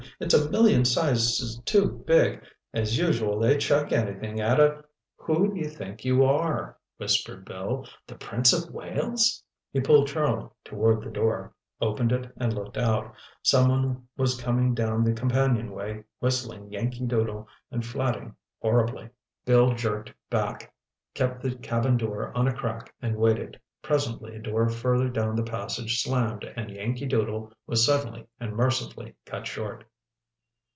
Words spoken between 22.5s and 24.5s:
crack and waited. Presently a